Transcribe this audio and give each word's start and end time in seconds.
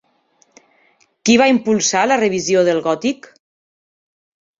Qui 1.29 1.35
va 1.41 1.47
impulsar 1.51 2.01
la 2.11 2.17
revisió 2.21 2.63
del 2.71 2.81
gòtic? 2.87 3.29